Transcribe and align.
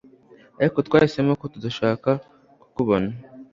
Ariko 0.61 0.77
twahisemo 0.87 1.33
ko 1.39 1.45
dushaka 1.63 2.09
kukubona 2.61 3.09